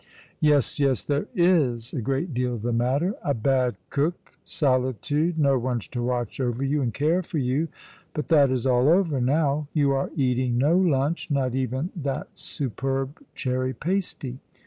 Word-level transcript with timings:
"Yes, 0.49 0.79
yes, 0.79 1.03
there 1.03 1.27
is 1.35 1.93
a 1.93 2.01
great 2.01 2.33
deal 2.33 2.57
the 2.57 2.73
matter. 2.73 3.13
A 3.23 3.35
bad 3.35 3.75
cook, 3.91 4.31
solitude, 4.43 5.37
no 5.37 5.59
one 5.59 5.77
to 5.79 6.01
watch 6.01 6.39
over 6.39 6.63
you 6.63 6.81
and 6.81 6.91
care 6.91 7.21
for 7.21 7.37
you. 7.37 7.67
But 8.15 8.29
that 8.29 8.49
is 8.49 8.65
all 8.65 8.89
over 8.89 9.21
now. 9.21 9.67
You 9.73 9.91
are 9.91 10.09
eating 10.15 10.57
no 10.57 10.75
lunch— 10.75 11.29
not 11.29 11.53
even 11.53 11.91
that 11.95 12.29
superb 12.35 13.19
cherry 13.35 13.75
pasty. 13.75 14.39